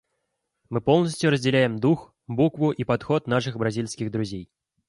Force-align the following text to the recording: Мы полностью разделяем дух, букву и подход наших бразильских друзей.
Мы 0.71 0.81
полностью 0.81 1.29
разделяем 1.29 1.77
дух, 1.77 2.15
букву 2.25 2.71
и 2.71 2.83
подход 2.83 3.27
наших 3.27 3.55
бразильских 3.57 4.09
друзей. 4.09 4.49